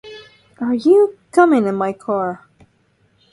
Are 0.59 0.73
you 0.73 1.19
coming 1.31 1.67
in 1.67 1.75
my 1.75 1.93
car? 1.93 2.43